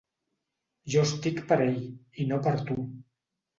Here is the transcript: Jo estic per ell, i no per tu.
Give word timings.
Jo 0.93 1.03
estic 1.09 1.43
per 1.53 1.59
ell, 1.67 1.79
i 2.25 2.29
no 2.33 2.43
per 2.51 2.57
tu. 2.73 2.81